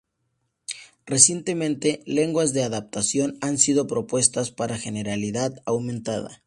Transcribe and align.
Recientemente, 1.05 2.01
lenguas 2.07 2.53
de 2.53 2.63
adaptación 2.63 3.37
han 3.39 3.59
sido 3.59 3.85
propuestas 3.85 4.49
para 4.49 4.79
generalidad 4.79 5.61
aumentada. 5.65 6.39